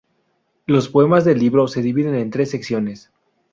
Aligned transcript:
Los 0.65 0.89
poemas 0.89 1.25
del 1.25 1.37
libro 1.37 1.67
se 1.67 1.83
dividen 1.83 2.15
en 2.15 2.31
tres 2.31 2.49
secciones. 2.49 3.11